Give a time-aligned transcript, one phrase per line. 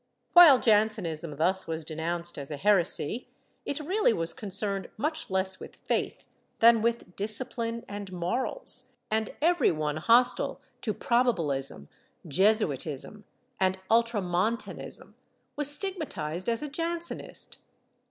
[0.33, 3.27] While Jansenism thus was denounced as a heresy,
[3.65, 6.27] it really was concerned much less with faith
[6.57, 11.87] than with discipline and morals, and every one hostile to Probabilism,
[12.27, 13.25] Jesuitism
[13.59, 15.13] and Ultramontanism
[15.55, 17.59] was stigmatized as a Jansenist.